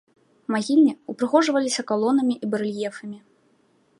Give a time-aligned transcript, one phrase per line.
[0.53, 3.19] Магільні упрыгожваліся калонамі і барэльефамі.